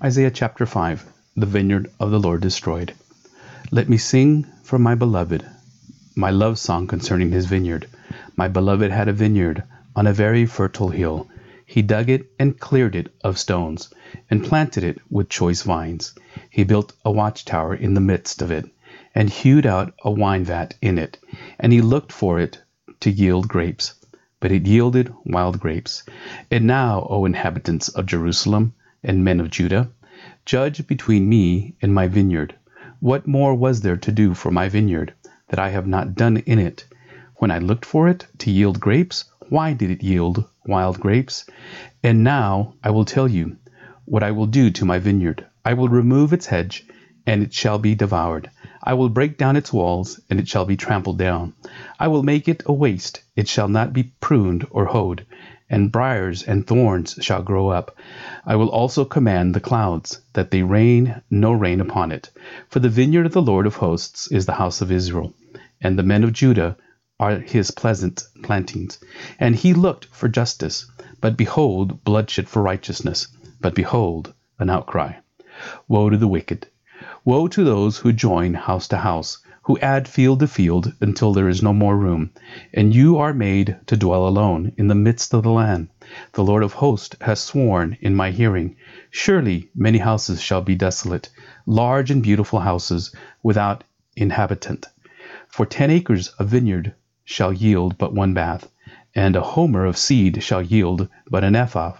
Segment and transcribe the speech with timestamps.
[0.00, 2.94] Isaiah chapter 5 The vineyard of the Lord destroyed.
[3.72, 5.44] Let me sing for my beloved
[6.14, 7.88] my love song concerning his vineyard.
[8.36, 9.64] My beloved had a vineyard
[9.96, 11.26] on a very fertile hill.
[11.66, 13.92] He dug it and cleared it of stones,
[14.30, 16.14] and planted it with choice vines.
[16.48, 18.66] He built a watchtower in the midst of it,
[19.16, 21.18] and hewed out a wine vat in it,
[21.58, 22.62] and he looked for it
[23.00, 23.94] to yield grapes.
[24.38, 26.04] But it yielded wild grapes.
[26.52, 29.90] And now, O inhabitants of Jerusalem, and men of Judah,
[30.44, 32.54] judge between me and my vineyard.
[33.00, 35.14] What more was there to do for my vineyard,
[35.48, 36.84] that I have not done in it?
[37.36, 41.44] When I looked for it to yield grapes, why did it yield wild grapes?
[42.02, 43.56] And now I will tell you
[44.04, 45.46] what I will do to my vineyard.
[45.64, 46.84] I will remove its hedge,
[47.26, 48.50] and it shall be devoured.
[48.82, 51.54] I will break down its walls, and it shall be trampled down.
[52.00, 55.24] I will make it a waste, it shall not be pruned or hoed
[55.70, 57.96] and briers and thorns shall grow up.
[58.46, 62.30] I will also command the clouds, that they rain no rain upon it.
[62.68, 65.34] For the vineyard of the Lord of hosts is the house of Israel,
[65.80, 66.76] and the men of Judah
[67.20, 68.98] are his pleasant plantings.
[69.38, 70.86] And he looked for justice,
[71.20, 73.28] but behold, bloodshed for righteousness,
[73.60, 75.14] but behold, an outcry.
[75.88, 76.68] Woe to the wicked!
[77.24, 79.38] Woe to those who join house to house
[79.68, 82.30] who add field to field until there is no more room.
[82.72, 85.88] And you are made to dwell alone in the midst of the land.
[86.32, 88.76] The Lord of hosts has sworn in my hearing
[89.10, 91.28] Surely many houses shall be desolate,
[91.66, 93.84] large and beautiful houses without
[94.16, 94.86] inhabitant.
[95.48, 98.70] For ten acres of vineyard shall yield but one bath,
[99.14, 101.92] and a homer of seed shall yield but an ephah.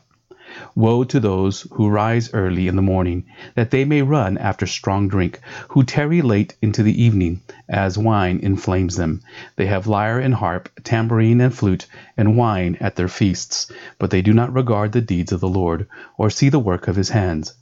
[0.74, 5.08] Woe to those who rise early in the morning, that they may run after strong
[5.08, 9.20] drink, who tarry late into the evening, as wine inflames them.
[9.56, 11.86] They have lyre and harp, tambourine and flute,
[12.16, 15.86] and wine at their feasts, but they do not regard the deeds of the Lord,
[16.16, 17.54] or see the work of his hands.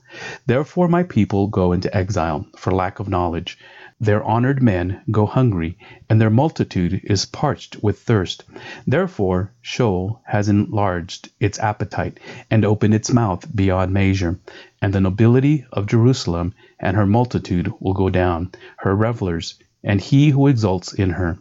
[0.47, 3.59] Therefore my people go into exile for lack of knowledge.
[3.99, 5.79] Their honored men go hungry,
[6.11, 8.45] and their multitude is parched with thirst.
[8.87, 12.21] Therefore Sheol has enlarged its appetite,
[12.51, 14.39] and opened its mouth beyond measure.
[14.83, 20.31] And the nobility of Jerusalem and her multitude will go down, her revellers and he
[20.31, 21.39] who exults in her.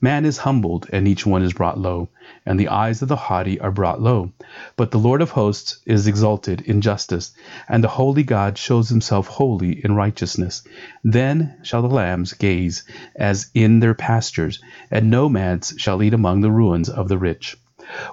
[0.00, 2.08] Man is humbled, and each one is brought low,
[2.44, 4.32] and the eyes of the haughty are brought low.
[4.76, 7.32] But the Lord of hosts is exalted in justice,
[7.68, 10.62] and the holy God shows himself holy in righteousness.
[11.04, 12.84] Then shall the lambs gaze
[13.16, 17.56] as in their pastures, and nomads shall eat among the ruins of the rich.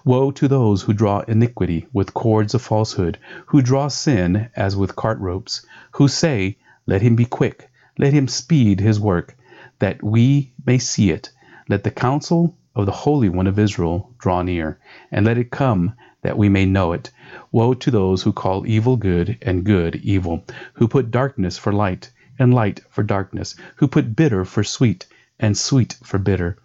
[0.04, 3.18] Woe to those who draw iniquity with cords of falsehood,
[3.48, 8.28] who draw sin as with cart ropes, who say, Let him be quick, let him
[8.28, 9.38] speed his work
[9.81, 11.31] that we may see it.
[11.68, 14.80] Let the counsel of the Holy One of Israel draw near,
[15.12, 17.09] and let it come that we may know it.
[17.52, 22.12] Woe to those who call evil good and good evil, who put darkness for light
[22.38, 25.08] and light for darkness, who put bitter for sweet
[25.40, 26.59] and sweet for bitter.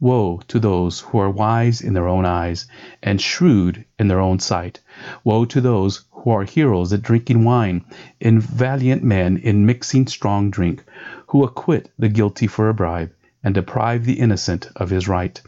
[0.00, 2.66] Woe to those who are wise in their own eyes
[3.02, 4.80] and shrewd in their own sight.
[5.24, 7.84] Woe to those who are heroes at drinking wine
[8.20, 10.84] and valiant men in mixing strong drink
[11.26, 13.10] who acquit the guilty for a bribe,
[13.42, 15.40] and deprive the innocent of his right.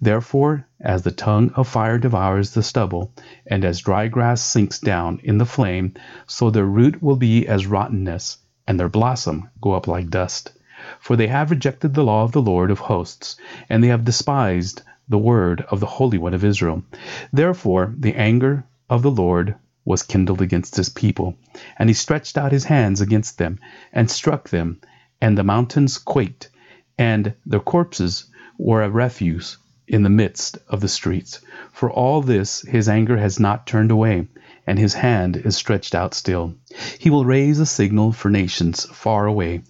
[0.00, 3.12] Therefore, as the tongue of fire devours the stubble,
[3.46, 5.92] and as dry grass sinks down in the flame,
[6.26, 10.52] so their root will be as rottenness, and their blossom go up like dust.
[11.00, 13.36] For they have rejected the law of the Lord of hosts,
[13.68, 16.82] and they have despised the word of the Holy One of Israel.
[17.30, 21.36] Therefore the anger of the Lord was kindled against his people,
[21.78, 23.58] and he stretched out his hands against them,
[23.92, 24.80] and struck them,
[25.20, 26.48] and the mountains quaked,
[26.96, 28.24] and their corpses
[28.58, 31.40] were a refuse in the midst of the streets.
[31.70, 34.28] For all this his anger has not turned away,
[34.66, 36.54] and his hand is stretched out still.
[36.98, 39.62] He will raise a signal for nations far away,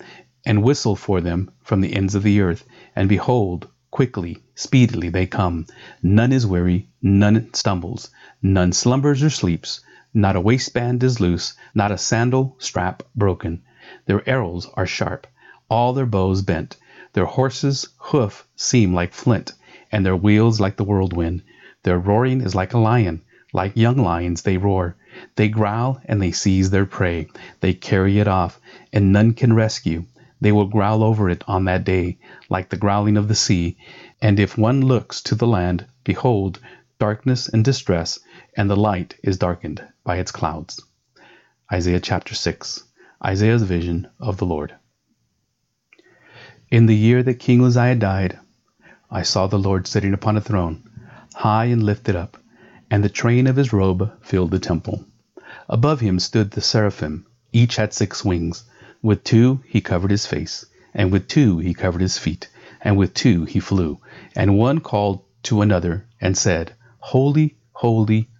[0.46, 2.64] and whistle for them from the ends of the earth.
[2.94, 5.66] And behold, quickly, speedily they come.
[6.02, 8.10] None is weary, none stumbles,
[8.40, 9.80] none slumbers or sleeps.
[10.14, 13.62] Not a waistband is loose, not a sandal strap broken.
[14.06, 15.26] Their arrows are sharp
[15.70, 16.76] all their bows bent.
[17.14, 19.54] Their horses' hoof seem like flint,
[19.90, 21.42] and their wheels like the whirlwind.
[21.82, 23.22] Their roaring is like a lion.
[23.52, 24.94] Like young lions they roar.
[25.36, 27.28] They growl and they seize their prey.
[27.60, 28.60] They carry it off,
[28.92, 30.04] and none can rescue.
[30.40, 32.18] They will growl over it on that day,
[32.48, 33.76] like the growling of the sea.
[34.20, 36.60] And if one looks to the land, behold,
[36.98, 38.20] darkness and distress,
[38.56, 40.82] and the light is darkened by its clouds.
[41.72, 42.84] Isaiah chapter 6
[43.24, 44.74] Isaiah's vision of the Lord.
[46.70, 48.38] In the year that King Uzziah died,
[49.10, 50.82] I saw the Lord sitting upon a throne,
[51.34, 52.36] high and lifted up,
[52.90, 55.04] and the train of his robe filled the temple.
[55.68, 57.26] Above him stood the seraphim.
[57.52, 58.64] Each had six wings.
[59.02, 62.48] With two he covered his face, and with two he covered his feet,
[62.82, 64.00] and with two he flew.
[64.36, 68.28] And one called to another and said, Holy, holy,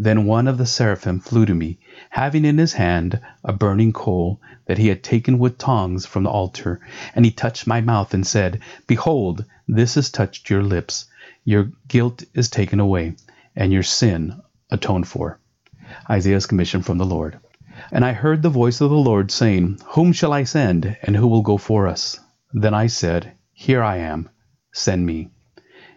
[0.00, 1.80] Then one of the seraphim flew to me,
[2.10, 6.30] having in his hand a burning coal that he had taken with tongs from the
[6.30, 6.80] altar.
[7.16, 11.06] And he touched my mouth and said, Behold, this has touched your lips.
[11.44, 13.16] Your guilt is taken away,
[13.56, 14.40] and your sin
[14.70, 15.40] atoned for.
[16.08, 17.40] Isaiah's commission from the Lord.
[17.90, 21.26] And I heard the voice of the Lord saying, Whom shall I send, and who
[21.26, 22.20] will go for us?
[22.52, 24.28] Then I said, Here I am,
[24.72, 25.30] send me.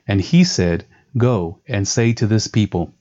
[0.07, 0.85] And he said,
[1.17, 2.95] Go and say to this people,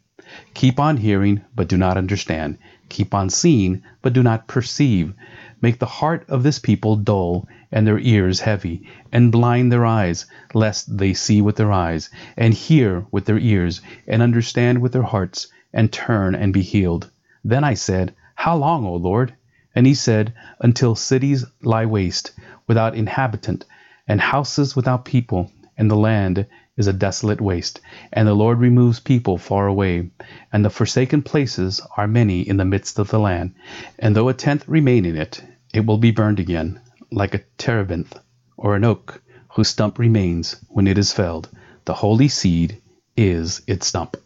[0.55, 2.59] Keep on hearing, but do not understand.
[2.89, 5.15] Keep on seeing, but do not perceive.
[5.63, 8.83] Make the heart of this people dull, and their ears heavy,
[9.13, 13.81] and blind their eyes, lest they see with their eyes, and hear with their ears,
[14.07, 17.11] and understand with their hearts, and turn and be healed.
[17.45, 19.35] Then I said, How long, O Lord?
[19.75, 22.33] And he said, Until cities lie waste,
[22.67, 23.65] without inhabitant,
[24.09, 25.51] and houses without people,
[25.81, 26.47] and the land
[26.77, 27.81] is a desolate waste,
[28.13, 30.11] and the Lord removes people far away,
[30.53, 33.55] and the forsaken places are many in the midst of the land.
[33.99, 35.43] And though a tenth remain in it,
[35.73, 36.81] it will be burned again,
[37.11, 38.21] like a terebinth,
[38.59, 39.23] or an oak,
[39.55, 41.49] whose stump remains when it is felled.
[41.87, 42.77] The holy seed
[43.17, 44.19] is its stump.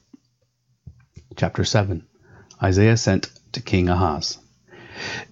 [1.37, 2.05] Chapter 7
[2.61, 4.39] Isaiah sent to King Ahaz.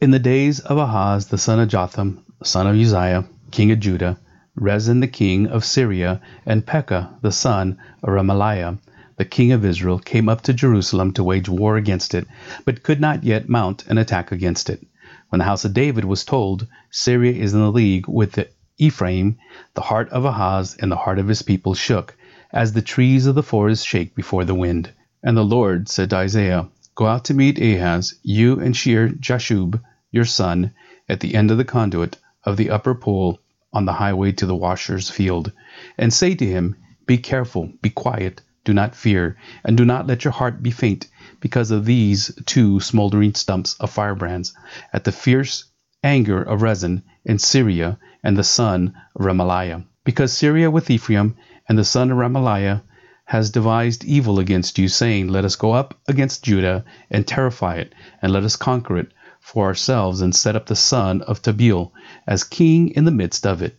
[0.01, 4.19] In the days of Ahaz the son of Jotham, son of Uzziah, king of Judah,
[4.55, 8.79] Rezin the king of Syria, and Pekah the son of Remaliah,
[9.17, 12.27] the king of Israel, came up to Jerusalem to wage war against it,
[12.67, 14.87] but could not yet mount an attack against it.
[15.31, 18.39] When the house of David was told, Syria is in the league with
[18.77, 19.39] Ephraim,
[19.73, 22.15] the heart of Ahaz and the heart of his people shook,
[22.53, 24.91] as the trees of the forest shake before the wind.
[25.23, 29.81] And the Lord said to Isaiah, Go out to meet Ahaz, you and Shear Jashub,
[30.11, 30.75] your son,
[31.09, 33.39] at the end of the conduit of the upper pool
[33.73, 35.51] on the highway to the washer's field,
[35.97, 36.77] and say to him,
[37.07, 41.09] Be careful, be quiet, do not fear, and do not let your heart be faint
[41.41, 44.55] because of these two smoldering stumps of firebrands,
[44.93, 45.65] at the fierce
[46.05, 49.85] anger of Rezin in Syria and the son of Remaliah.
[50.05, 51.37] Because Syria with Ephraim
[51.69, 52.83] and the son of Remaliah
[53.25, 57.95] has devised evil against you, saying, Let us go up against Judah and terrify it,
[58.21, 59.13] and let us conquer it
[59.43, 61.93] for ourselves, and set up the son of Tabeel
[62.27, 63.79] as king in the midst of it.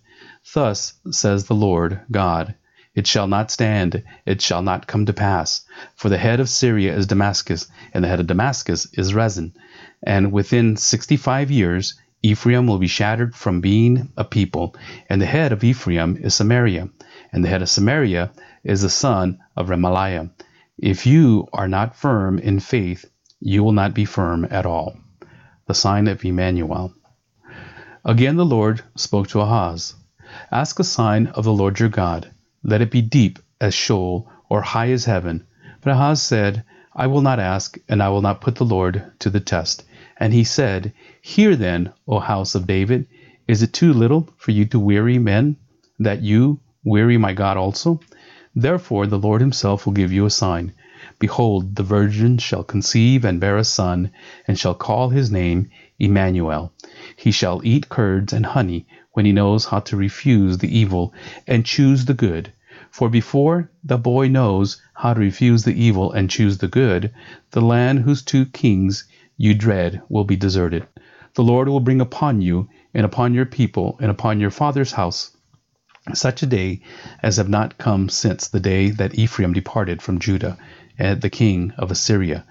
[0.54, 2.56] Thus says the Lord God
[2.94, 5.62] It shall not stand, it shall not come to pass.
[5.95, 9.54] For the head of Syria is Damascus, and the head of Damascus is Rezin.
[10.06, 14.75] And within sixty five years Ephraim will be shattered from being a people,
[15.10, 16.89] and the head of Ephraim is Samaria,
[17.31, 18.31] and the head of Samaria
[18.63, 20.30] is the son of Remaliah.
[20.77, 23.06] If you are not firm in faith,
[23.39, 24.98] you will not be firm at all.
[25.65, 26.93] The sign of Emmanuel.
[28.03, 29.96] Again the Lord spoke to Ahaz
[30.51, 32.32] Ask a sign of the Lord your God.
[32.63, 35.46] Let it be deep as Sheol or high as heaven.
[35.79, 39.29] But Ahaz said, I will not ask, and I will not put the Lord to
[39.29, 39.86] the test.
[40.17, 40.91] And he said,
[41.22, 43.08] Hear then, O house of David,
[43.48, 45.55] is it too little for you to weary men,
[46.00, 48.01] that you weary my God also?
[48.53, 50.74] Therefore the Lord himself will give you a sign.
[51.24, 54.12] Behold, the virgin shall conceive and bear a son,
[54.46, 56.74] and shall call his name Emmanuel.
[57.15, 61.13] He shall eat curds and honey when he knows how to refuse the evil
[61.48, 62.51] and choose the good.
[62.92, 67.13] For before the boy knows how to refuse the evil and choose the good,
[67.51, 69.06] the land whose two kings
[69.38, 70.86] you dread will be deserted.
[71.36, 75.32] The Lord will bring upon you, and upon your people, and upon your father's house,
[76.13, 76.82] such a day
[77.22, 80.58] as have not come since the day that Ephraim departed from Judah,
[80.97, 82.45] the king of Assyria.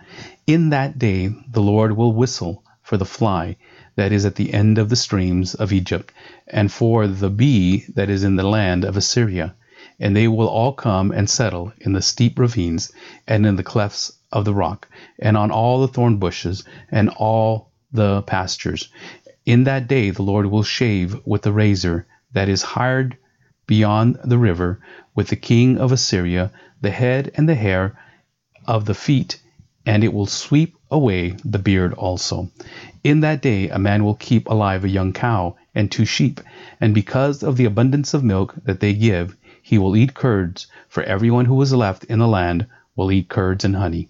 [0.47, 3.57] In that day the Lord will whistle for the fly
[3.97, 6.13] that is at the end of the streams of Egypt,
[6.47, 9.55] and for the bee that is in the land of Assyria.
[10.01, 12.91] And they will all come and settle in the steep ravines,
[13.27, 17.71] and in the clefts of the rock, and on all the thorn bushes, and all
[17.93, 18.89] the pastures.
[19.45, 23.17] In that day the Lord will shave with the razor that is hired
[23.67, 24.81] beyond the river
[25.15, 27.97] with the king of Assyria the head and the hair
[28.67, 29.41] of the feet,
[29.85, 32.51] and it will sweep away the beard also.
[33.03, 36.41] In that day a man will keep alive a young cow and two sheep,
[36.81, 41.03] and because of the abundance of milk that they give, he will eat curds, for
[41.03, 44.09] everyone who is left in the land will eat curds and honey.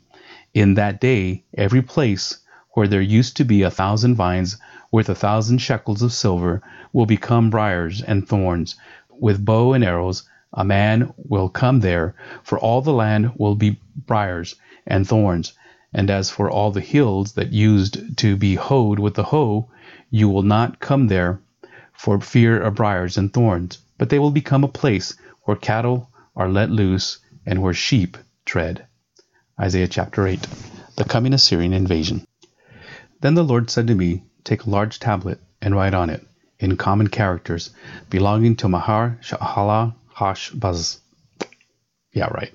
[0.54, 2.38] In that day, every place
[2.72, 4.56] where there used to be a thousand vines
[4.90, 8.76] worth a thousand shekels of silver will become briars and thorns.
[9.08, 13.78] With bow and arrows, a man will come there, for all the land will be
[13.94, 14.56] briars
[14.86, 15.52] and thorns.
[15.92, 19.70] And as for all the hills that used to be hoed with the hoe,
[20.10, 21.40] you will not come there
[21.92, 26.48] for fear of briars and thorns, but they will become a place where cattle are
[26.48, 28.86] let loose and where sheep tread.
[29.60, 30.46] Isaiah chapter 8
[30.96, 32.26] The coming Assyrian invasion.
[33.20, 36.26] Then the Lord said to me, Take a large tablet and write on it,
[36.58, 37.70] in common characters,
[38.10, 40.98] belonging to Mahar Shahala Hashbaz.
[42.12, 42.52] Yeah, right.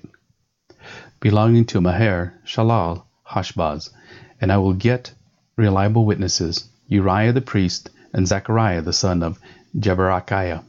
[1.20, 3.90] Belonging to Maher Shalal Hashbaz,
[4.40, 5.12] and I will get
[5.56, 9.40] reliable witnesses, Uriah the priest and Zechariah the son of
[9.76, 10.62] Jeberechiah,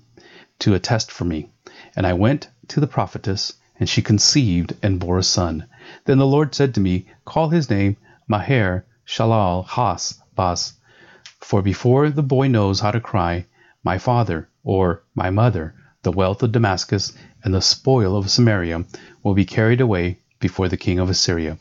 [0.58, 1.52] to attest for me.
[1.96, 5.68] And I went to the prophetess, and she conceived and bore a son.
[6.06, 10.74] Then the Lord said to me, Call his name Maher Shalal Has Bas,
[11.40, 13.46] for before the boy knows how to cry,
[13.84, 17.14] My father, or my mother, the wealth of Damascus
[17.44, 18.86] and the spoil of Samaria
[19.22, 21.58] will be carried away before the king of Assyria.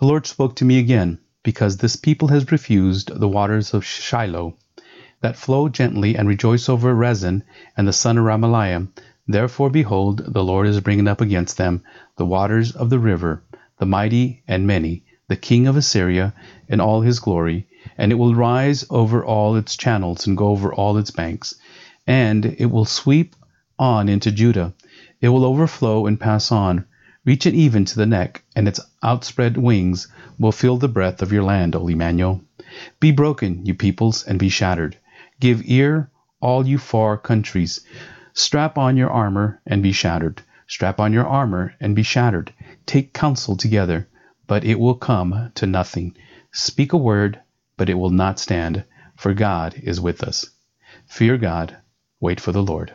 [0.00, 4.56] The Lord spoke to me again, because this people has refused the waters of Shiloh
[5.20, 7.42] that flow gently and rejoice over Rezin
[7.76, 8.88] and the son of Remaliah.
[9.26, 11.82] Therefore, behold, the Lord is bringing up against them
[12.16, 13.42] the waters of the river,
[13.78, 16.34] the mighty and many, the king of Assyria
[16.68, 20.72] in all his glory, and it will rise over all its channels and go over
[20.72, 21.54] all its banks,
[22.06, 23.34] and it will sweep
[23.78, 24.74] on into Judah.
[25.20, 26.84] It will overflow and pass on,
[27.26, 31.42] reaching even to the neck, and its outspread wings will fill the breadth of your
[31.44, 32.40] land, O Emmanuel.
[32.98, 34.96] Be broken, you peoples, and be shattered.
[35.38, 37.80] Give ear, all you far countries.
[38.32, 40.40] Strap on your armor and be shattered.
[40.66, 42.54] Strap on your armor and be shattered.
[42.86, 44.08] Take counsel together
[44.46, 46.16] but it will come to nothing.
[46.52, 47.40] Speak a word,
[47.76, 48.84] but it will not stand,
[49.16, 50.46] for God is with us.
[51.06, 51.76] Fear God,
[52.20, 52.94] wait for the Lord.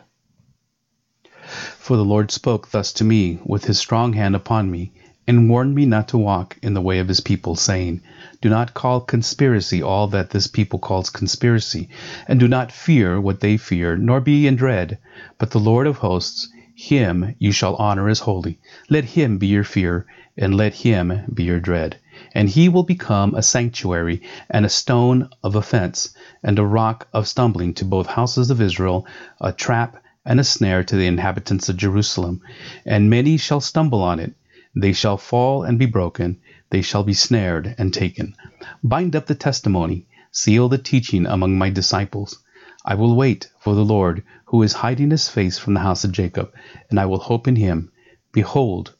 [1.76, 4.92] For the Lord spoke thus to me with his strong hand upon me,
[5.26, 8.00] and warned me not to walk in the way of his people, saying,
[8.40, 11.90] Do not call conspiracy all that this people calls conspiracy,
[12.26, 14.96] and do not fear what they fear, nor be in dread.
[15.36, 18.58] But the Lord of hosts, him you shall honor as holy.
[18.88, 20.06] Let him be your fear,
[20.38, 21.98] and let him be your dread.
[22.34, 27.28] And he will become a sanctuary and a stone of offense, and a rock of
[27.28, 29.06] stumbling to both houses of Israel,
[29.40, 32.40] a trap and a snare to the inhabitants of Jerusalem.
[32.84, 34.34] And many shall stumble on it.
[34.74, 36.40] They shall fall and be broken.
[36.70, 38.34] They shall be snared and taken.
[38.82, 42.38] Bind up the testimony, seal the teaching among my disciples.
[42.84, 46.12] I will wait for the Lord, who is hiding his face from the house of
[46.12, 46.52] Jacob,
[46.90, 47.92] and I will hope in him.
[48.32, 48.94] Behold,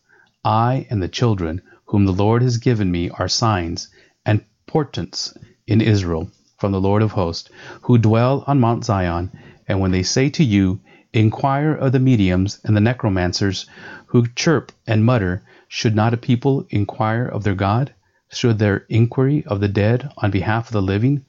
[0.44, 3.88] I and the children whom the Lord has given me are signs
[4.24, 5.36] and portents
[5.66, 7.50] in Israel from the Lord of hosts,
[7.82, 9.32] who dwell on Mount Zion.
[9.66, 10.80] And when they say to you,
[11.14, 13.66] Inquire of the mediums and the necromancers
[14.06, 17.92] who chirp and mutter, should not a people inquire of their God?
[18.30, 21.26] Should their inquiry of the dead on behalf of the living,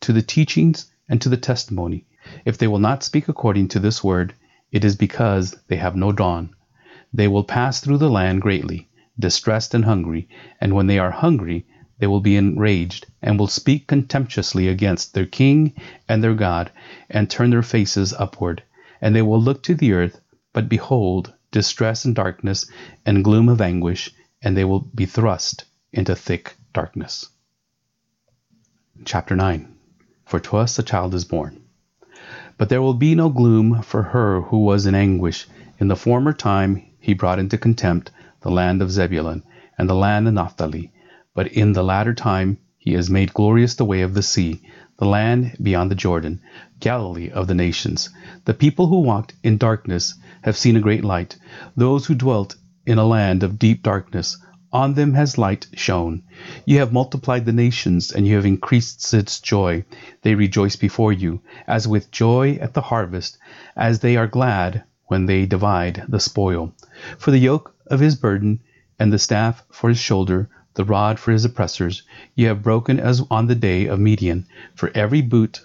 [0.00, 2.06] to the teachings and to the testimony?
[2.46, 4.32] If they will not speak according to this word,
[4.72, 6.54] it is because they have no dawn.
[7.12, 8.88] They will pass through the land greatly,
[9.18, 10.28] distressed and hungry,
[10.62, 11.66] and when they are hungry,
[11.98, 15.74] they will be enraged, and will speak contemptuously against their king
[16.08, 16.70] and their God,
[17.10, 18.62] and turn their faces upward.
[19.00, 20.20] And they will look to the earth,
[20.52, 22.66] but behold, distress and darkness,
[23.04, 24.12] and gloom of anguish,
[24.42, 27.28] and they will be thrust into thick darkness.
[29.04, 29.68] Chapter 9
[30.24, 31.62] For to us a child is born.
[32.58, 35.46] But there will be no gloom for her who was in anguish.
[35.78, 38.10] In the former time he brought into contempt
[38.40, 39.42] the land of Zebulun
[39.76, 40.92] and the land of Naphtali.
[41.34, 44.62] But in the latter time he has made glorious the way of the sea,
[44.98, 46.40] the land beyond the Jordan,
[46.80, 48.10] Galilee of the nations.
[48.44, 51.36] The people who walked in darkness have seen a great light.
[51.76, 54.36] Those who dwelt in a land of deep darkness,
[54.72, 56.22] on them has light shone.
[56.66, 59.84] You have multiplied the nations, and you have increased its joy.
[60.22, 63.38] They rejoice before you, as with joy at the harvest,
[63.74, 66.74] as they are glad when they divide the spoil.
[67.16, 68.60] For the yoke of his burden,
[68.98, 72.02] and the staff for his shoulder, the rod for his oppressors,
[72.34, 74.46] you have broken as on the day of Midian.
[74.74, 75.64] For every boot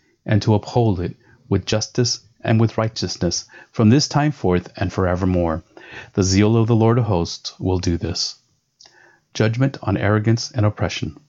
[0.25, 1.15] and to uphold it
[1.49, 5.63] with justice and with righteousness from this time forth and forevermore.
[6.13, 8.35] The zeal of the Lord of hosts will do this.
[9.33, 11.19] Judgment on arrogance and oppression.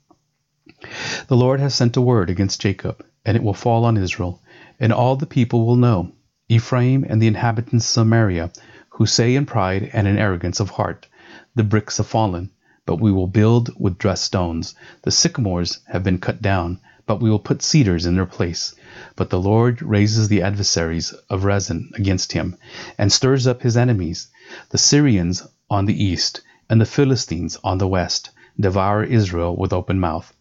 [1.28, 4.42] The Lord has sent a word against Jacob, and it will fall on Israel,
[4.80, 6.12] and all the people will know,
[6.48, 8.50] Ephraim and the inhabitants of Samaria,
[8.90, 11.06] who say in pride and in arrogance of heart,
[11.54, 12.50] The bricks have fallen,
[12.84, 14.74] but we will build with dressed stones.
[15.02, 18.74] The sycamores have been cut down, but we will put cedars in their place.
[19.16, 22.56] But the Lord raises the adversaries of Rezin against him,
[22.98, 24.28] and stirs up his enemies.
[24.70, 29.98] The Syrians on the east, and the Philistines on the west, devour Israel with open
[29.98, 30.32] mouth.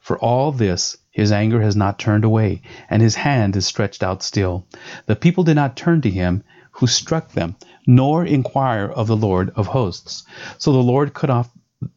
[0.00, 4.22] For all this his anger has not turned away, and his hand is stretched out
[4.22, 4.66] still.
[5.06, 7.56] The people did not turn to him who struck them,
[7.86, 10.24] nor inquire of the Lord of hosts.
[10.58, 11.50] So the Lord cut off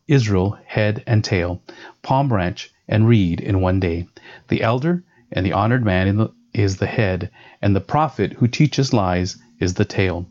[0.07, 1.61] Israel head and tail,
[2.01, 4.05] palm branch and reed in one day.
[4.49, 7.31] The elder and the honored man is the head,
[7.61, 10.27] and the prophet who teaches lies is the tail.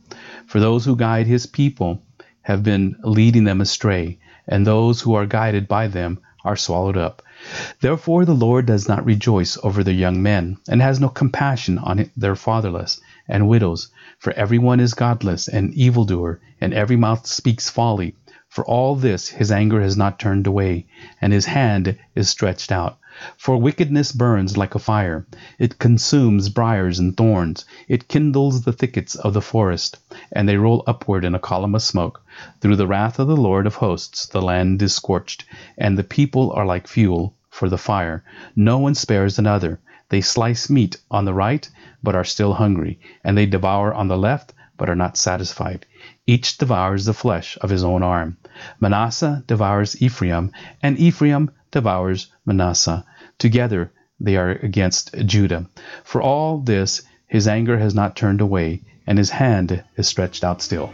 [0.47, 2.03] For those who guide his people
[2.43, 7.23] have been leading them astray, and those who are guided by them are swallowed up.
[7.81, 12.11] Therefore the Lord does not rejoice over the young men, and has no compassion on
[12.17, 13.89] their fatherless and widows.
[14.19, 18.15] For every one is godless and evildoer, and every mouth speaks folly.
[18.51, 20.87] For all this his anger has not turned away,
[21.21, 22.99] and his hand is stretched out.
[23.37, 25.25] For wickedness burns like a fire.
[25.61, 27.65] It consumes briars and thorns.
[27.87, 29.99] It kindles the thickets of the forest,
[30.33, 32.25] and they roll upward in a column of smoke.
[32.61, 35.45] Through the wrath of the Lord of hosts the land is scorched,
[35.79, 38.25] and the people are like fuel for the fire.
[38.57, 39.79] No one spares another.
[40.09, 41.71] They slice meat on the right,
[42.03, 45.85] but are still hungry, and they devour on the left, but are not satisfied.
[46.27, 48.39] Each devours the flesh of his own arm.
[48.81, 53.05] Manasseh devours Ephraim, and Ephraim devours Manasseh.
[53.39, 55.67] Together they are against Judah.
[56.03, 60.63] For all this his anger has not turned away, and his hand is stretched out
[60.63, 60.91] still.